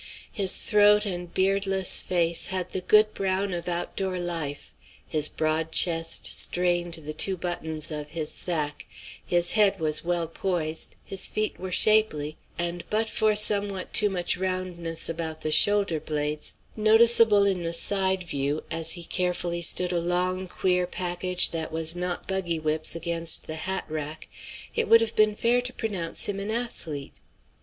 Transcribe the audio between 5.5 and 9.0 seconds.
chest strained the two buttons of his sack,